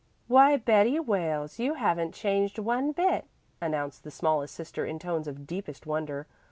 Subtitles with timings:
[0.27, 3.25] "Why, Betty Wales, you haven't changed one bit,"
[3.61, 6.25] announced the smallest sister in tones of deepest wonder.